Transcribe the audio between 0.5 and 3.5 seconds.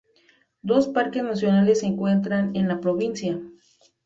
Dos parques nacionales se encuentran en la provincia.